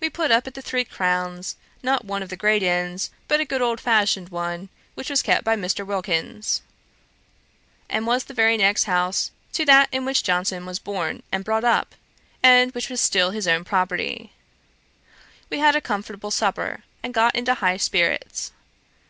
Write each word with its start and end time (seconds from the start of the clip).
We 0.00 0.08
put 0.08 0.30
up 0.30 0.46
at 0.46 0.54
the 0.54 0.62
Three 0.62 0.86
Crowns, 0.86 1.54
not 1.82 2.06
one 2.06 2.22
of 2.22 2.30
the 2.30 2.36
great 2.38 2.62
inns, 2.62 3.10
but 3.28 3.40
a 3.40 3.44
good 3.44 3.60
old 3.60 3.78
fashioned 3.78 4.30
one, 4.30 4.70
which 4.94 5.10
was 5.10 5.20
kept 5.20 5.44
by 5.44 5.54
Mr. 5.54 5.86
Wilkins, 5.86 6.62
and 7.86 8.06
was 8.06 8.24
the 8.24 8.32
very 8.32 8.56
next 8.56 8.84
house 8.84 9.30
to 9.52 9.66
that 9.66 9.90
in 9.92 10.06
which 10.06 10.22
Johnson 10.22 10.64
was 10.64 10.78
born 10.78 11.22
and 11.30 11.44
brought 11.44 11.64
up, 11.64 11.94
and 12.42 12.72
which 12.72 12.88
was 12.88 13.02
still 13.02 13.32
his 13.32 13.46
own 13.46 13.64
property. 13.64 14.32
We 15.50 15.58
had 15.58 15.76
a 15.76 15.82
comfortable 15.82 16.30
supper, 16.30 16.82
and 17.02 17.12
got 17.12 17.34
into 17.36 17.52
high 17.52 17.76
spirits. 17.76 18.52